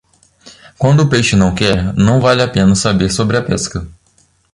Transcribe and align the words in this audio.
Quando 0.79 1.01
o 1.03 1.09
peixe 1.11 1.35
não 1.35 1.53
quer, 1.53 1.93
não 1.93 2.19
vale 2.19 2.41
a 2.41 2.47
pena 2.47 2.73
saber 2.73 3.11
sobre 3.11 3.37
a 3.37 3.43
pesca. 3.43 3.87